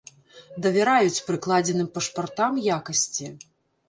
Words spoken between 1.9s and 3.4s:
пашпартам якасці.